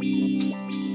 [0.00, 0.85] Beep, beep.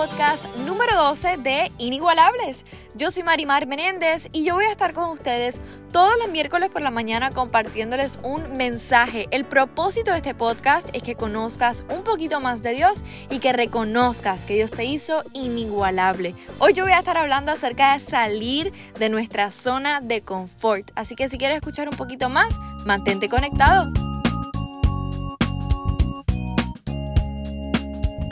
[0.00, 2.64] Podcast número 12 de Inigualables.
[2.94, 5.60] Yo soy Marimar Menéndez y yo voy a estar con ustedes
[5.92, 9.28] todos los miércoles por la mañana compartiéndoles un mensaje.
[9.30, 13.52] El propósito de este podcast es que conozcas un poquito más de Dios y que
[13.52, 16.34] reconozcas que Dios te hizo inigualable.
[16.60, 20.90] Hoy yo voy a estar hablando acerca de salir de nuestra zona de confort.
[20.94, 23.92] Así que si quieres escuchar un poquito más, mantente conectado.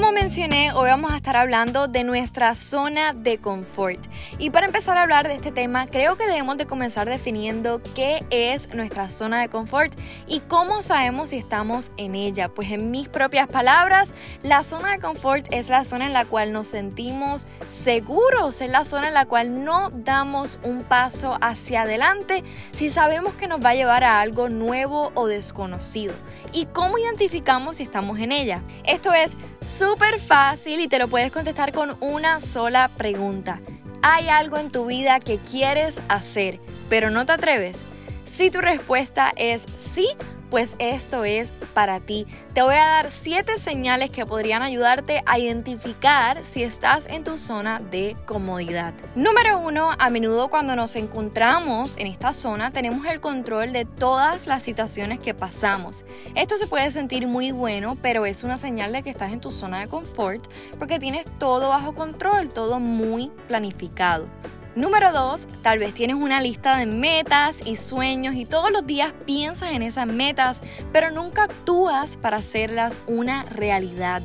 [0.00, 4.02] Como mencioné, hoy vamos a estar hablando de nuestra zona de confort.
[4.38, 8.24] Y para empezar a hablar de este tema, creo que debemos de comenzar definiendo qué
[8.30, 9.92] es nuestra zona de confort
[10.26, 12.48] y cómo sabemos si estamos en ella.
[12.48, 16.50] Pues en mis propias palabras, la zona de confort es la zona en la cual
[16.52, 22.42] nos sentimos seguros, es la zona en la cual no damos un paso hacia adelante
[22.72, 26.14] si sabemos que nos va a llevar a algo nuevo o desconocido.
[26.54, 28.62] ¿Y cómo identificamos si estamos en ella?
[28.84, 29.36] Esto es
[29.90, 33.60] súper fácil y te lo puedes contestar con una sola pregunta.
[34.02, 37.82] ¿Hay algo en tu vida que quieres hacer, pero no te atreves?
[38.24, 40.06] Si tu respuesta es sí,
[40.50, 42.26] pues esto es para ti.
[42.52, 47.38] Te voy a dar siete señales que podrían ayudarte a identificar si estás en tu
[47.38, 48.92] zona de comodidad.
[49.14, 54.46] Número uno, a menudo cuando nos encontramos en esta zona tenemos el control de todas
[54.46, 56.04] las situaciones que pasamos.
[56.34, 59.52] Esto se puede sentir muy bueno, pero es una señal de que estás en tu
[59.52, 60.46] zona de confort
[60.78, 64.26] porque tienes todo bajo control, todo muy planificado.
[64.76, 69.12] Número 2, tal vez tienes una lista de metas y sueños y todos los días
[69.26, 70.62] piensas en esas metas,
[70.92, 74.22] pero nunca actúas para hacerlas una realidad.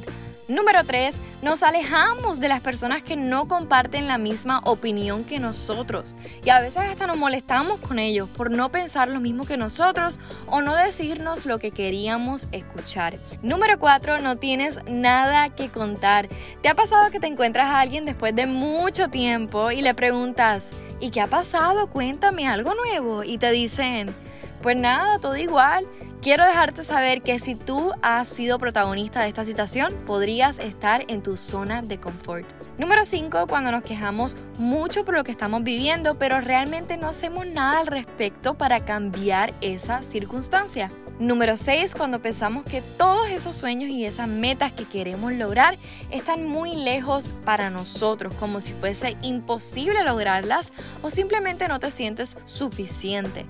[0.47, 1.21] Número 3.
[1.41, 6.15] Nos alejamos de las personas que no comparten la misma opinión que nosotros.
[6.43, 10.19] Y a veces hasta nos molestamos con ellos por no pensar lo mismo que nosotros
[10.45, 13.17] o no decirnos lo que queríamos escuchar.
[13.41, 14.21] Número 4.
[14.21, 16.29] No tienes nada que contar.
[16.61, 20.73] ¿Te ha pasado que te encuentras a alguien después de mucho tiempo y le preguntas,
[20.99, 21.87] ¿y qué ha pasado?
[21.87, 23.23] Cuéntame algo nuevo.
[23.23, 24.15] Y te dicen,
[24.65, 25.85] pues nada, todo igual.
[26.23, 31.21] Quiero dejarte saber que si tú has sido protagonista de esta situación, podrías estar en
[31.21, 32.51] tu zona de confort.
[32.79, 37.45] Número 5, cuando nos quejamos mucho por lo que estamos viviendo, pero realmente no hacemos
[37.45, 40.91] nada al respecto para cambiar esa circunstancia.
[41.19, 45.77] Número 6, cuando pensamos que todos esos sueños y esas metas que queremos lograr
[46.09, 50.73] están muy lejos para nosotros, como si fuese imposible lograrlas
[51.03, 53.45] o simplemente no te sientes suficiente.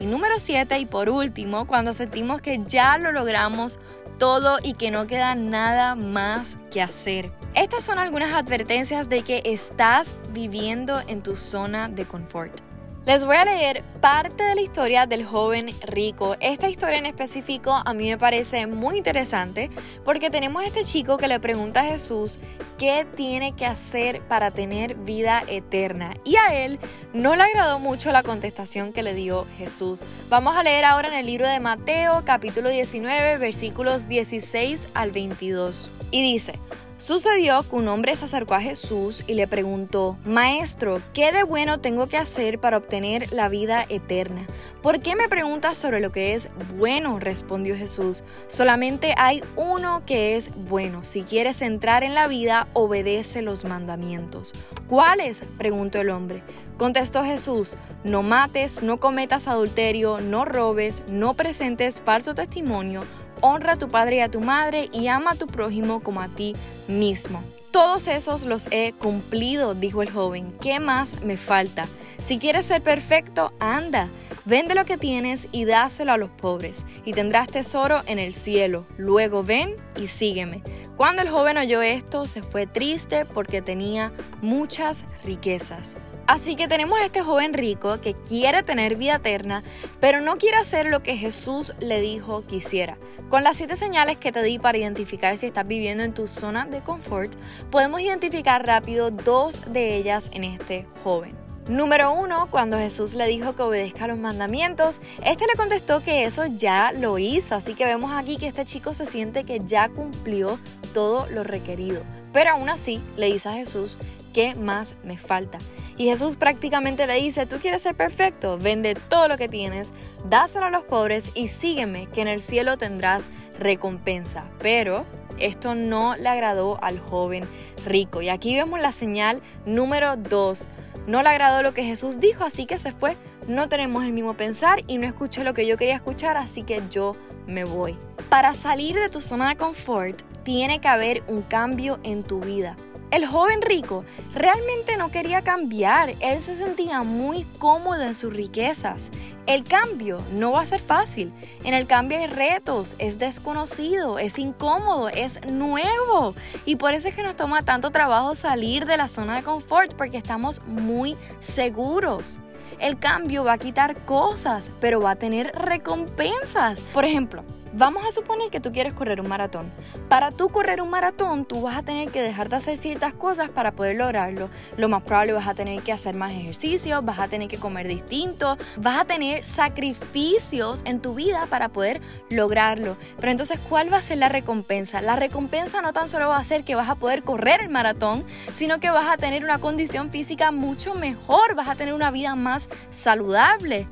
[0.00, 3.78] Y número 7 y por último, cuando sentimos que ya lo logramos
[4.18, 7.30] todo y que no queda nada más que hacer.
[7.54, 12.69] Estas son algunas advertencias de que estás viviendo en tu zona de confort.
[13.06, 16.36] Les voy a leer parte de la historia del joven rico.
[16.38, 19.70] Esta historia en específico a mí me parece muy interesante
[20.04, 22.38] porque tenemos a este chico que le pregunta a Jesús
[22.78, 26.14] qué tiene que hacer para tener vida eterna.
[26.24, 26.78] Y a él
[27.14, 30.02] no le agradó mucho la contestación que le dio Jesús.
[30.28, 35.88] Vamos a leer ahora en el libro de Mateo capítulo 19 versículos 16 al 22.
[36.10, 36.52] Y dice,
[37.00, 41.80] Sucedió que un hombre se acercó a Jesús y le preguntó, Maestro, ¿qué de bueno
[41.80, 44.46] tengo que hacer para obtener la vida eterna?
[44.82, 47.18] ¿Por qué me preguntas sobre lo que es bueno?
[47.18, 48.22] respondió Jesús.
[48.48, 51.02] Solamente hay uno que es bueno.
[51.02, 54.52] Si quieres entrar en la vida, obedece los mandamientos.
[54.86, 55.42] ¿Cuáles?
[55.56, 56.42] preguntó el hombre.
[56.76, 63.04] Contestó Jesús, no mates, no cometas adulterio, no robes, no presentes falso testimonio,
[63.40, 66.28] honra a tu padre y a tu madre y ama a tu prójimo como a
[66.28, 66.54] ti
[66.88, 67.42] mismo.
[67.70, 70.52] Todos esos los he cumplido, dijo el joven.
[70.60, 71.86] ¿Qué más me falta?
[72.18, 74.08] Si quieres ser perfecto, anda,
[74.44, 78.86] vende lo que tienes y dáselo a los pobres, y tendrás tesoro en el cielo.
[78.98, 80.62] Luego ven y sígueme.
[80.96, 84.12] Cuando el joven oyó esto, se fue triste porque tenía
[84.42, 85.96] muchas riquezas.
[86.30, 89.64] Así que tenemos a este joven rico que quiere tener vida eterna,
[89.98, 92.98] pero no quiere hacer lo que Jesús le dijo que hiciera.
[93.28, 96.66] Con las siete señales que te di para identificar si estás viviendo en tu zona
[96.66, 97.34] de confort,
[97.72, 101.36] podemos identificar rápido dos de ellas en este joven.
[101.68, 106.46] Número uno, cuando Jesús le dijo que obedezca los mandamientos, este le contestó que eso
[106.46, 110.60] ya lo hizo, así que vemos aquí que este chico se siente que ya cumplió
[110.94, 112.04] todo lo requerido.
[112.32, 113.96] Pero aún así le dice a Jesús,
[114.32, 115.58] ¿qué más me falta?
[116.00, 119.92] Y Jesús prácticamente le dice, tú quieres ser perfecto, vende todo lo que tienes,
[120.30, 124.48] dáselo a los pobres y sígueme, que en el cielo tendrás recompensa.
[124.60, 125.04] Pero
[125.38, 127.46] esto no le agradó al joven
[127.84, 128.22] rico.
[128.22, 130.68] Y aquí vemos la señal número dos
[131.06, 133.18] no le agradó lo que Jesús dijo, así que se fue.
[133.46, 136.82] No tenemos el mismo pensar y no escuché lo que yo quería escuchar, así que
[136.90, 137.14] yo
[137.46, 137.98] me voy.
[138.30, 142.76] Para salir de tu zona de confort, tiene que haber un cambio en tu vida.
[143.10, 144.04] El joven rico
[144.34, 149.10] realmente no quería cambiar, él se sentía muy cómodo en sus riquezas.
[149.46, 151.32] El cambio no va a ser fácil,
[151.64, 157.14] en el cambio hay retos, es desconocido, es incómodo, es nuevo y por eso es
[157.16, 162.38] que nos toma tanto trabajo salir de la zona de confort porque estamos muy seguros.
[162.78, 166.80] El cambio va a quitar cosas, pero va a tener recompensas.
[166.80, 167.42] Por ejemplo,
[167.72, 169.70] Vamos a suponer que tú quieres correr un maratón.
[170.08, 173.48] Para tú correr un maratón, tú vas a tener que dejar de hacer ciertas cosas
[173.48, 174.50] para poder lograrlo.
[174.76, 177.86] Lo más probable vas a tener que hacer más ejercicio, vas a tener que comer
[177.86, 182.96] distinto, vas a tener sacrificios en tu vida para poder lograrlo.
[183.20, 185.00] Pero entonces, ¿cuál va a ser la recompensa?
[185.00, 188.24] La recompensa no tan solo va a ser que vas a poder correr el maratón,
[188.50, 192.34] sino que vas a tener una condición física mucho mejor, vas a tener una vida
[192.34, 193.86] más saludable.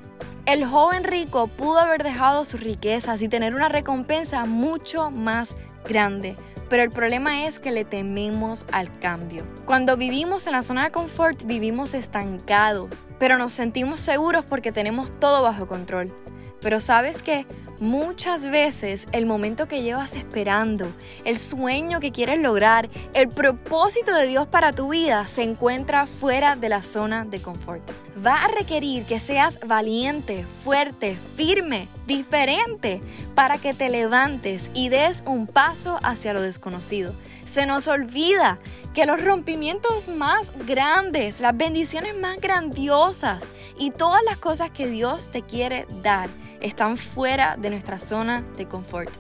[0.49, 5.57] El joven rico pudo haber dejado sus riquezas y tener una recompensa mucho más
[5.87, 6.37] grande.
[6.71, 9.45] Pero el problema es que le tememos al cambio.
[9.67, 15.11] Cuando vivimos en la zona de confort vivimos estancados, pero nos sentimos seguros porque tenemos
[15.21, 16.15] todo bajo control.
[16.63, 17.45] Pero sabes que
[17.79, 20.91] muchas veces el momento que llevas esperando,
[21.27, 26.57] el sueño que quieres lograr, el propósito de Dios para tu vida se encuentra fuera
[26.57, 28.08] de la zona de confort.
[28.27, 33.01] Va a requerir que seas valiente, fuerte, firme, diferente
[33.37, 37.15] para que te levantes y des un paso hacia lo desconocido.
[37.45, 38.59] Se nos olvida
[38.93, 45.29] que los rompimientos más grandes, las bendiciones más grandiosas y todas las cosas que Dios
[45.29, 46.29] te quiere dar
[46.61, 49.17] están fuera de nuestra zona de confort.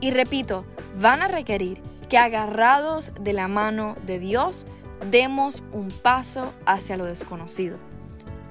[0.00, 0.64] Y repito,
[0.96, 4.66] van a requerir que agarrados de la mano de Dios
[5.10, 7.87] demos un paso hacia lo desconocido.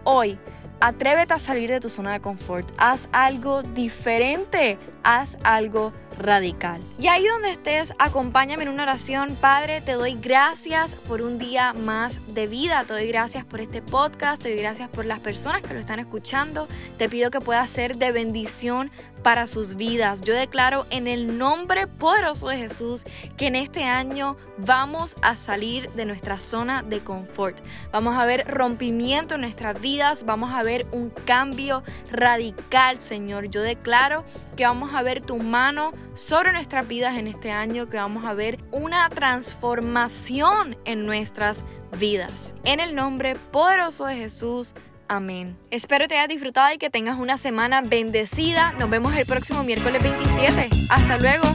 [0.10, 0.40] Hoy,
[0.80, 6.82] atrévete a salir de tu zona de confort, haz algo diferente, haz algo radical.
[7.00, 9.38] Y ahí donde estés, acompáñame en una oración.
[9.40, 12.84] Padre, te doy gracias por un día más de vida.
[12.86, 14.42] Te doy gracias por este podcast.
[14.42, 16.68] Te doy gracias por las personas que lo están escuchando.
[16.98, 18.92] Te pido que pueda ser de bendición
[19.24, 20.22] para sus vidas.
[20.22, 23.04] Yo declaro en el nombre poderoso de Jesús
[23.36, 27.60] que en este año vamos a salir de nuestra zona de confort.
[27.92, 30.26] Vamos a ver rompimiento en nuestras vidas.
[30.26, 33.50] Vamos a ver un cambio radical, Señor.
[33.50, 34.24] Yo declaro
[34.56, 38.34] que vamos a ver tu mano sobre nuestras vidas en este año, que vamos a
[38.34, 41.66] ver una transformación en nuestras
[41.98, 42.56] vidas.
[42.64, 44.74] En el nombre poderoso de Jesús.
[45.08, 45.58] Amén.
[45.72, 48.74] Espero te hayas disfrutado y que tengas una semana bendecida.
[48.74, 50.70] Nos vemos el próximo miércoles 27.
[50.90, 51.46] Hasta luego.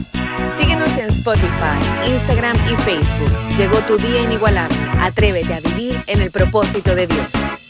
[0.57, 3.55] Síguenos en Spotify, Instagram y Facebook.
[3.57, 4.75] Llegó tu día inigualable.
[4.99, 7.62] Atrévete a vivir en el propósito de Dios.